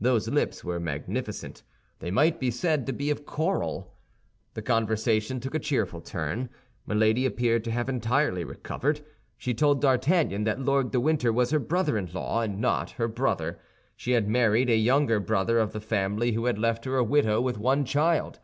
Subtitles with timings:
[0.00, 1.62] Those lips were magnificent;
[1.98, 3.92] they might be said to be of coral.
[4.54, 6.48] The conversation took a cheerful turn.
[6.86, 9.02] Milady appeared to have entirely recovered.
[9.36, 13.06] She told D'Artagnan that Lord de Winter was her brother in law, and not her
[13.06, 13.58] brother.
[13.96, 17.42] She had married a younger brother of the family, who had left her a widow
[17.42, 18.38] with one child.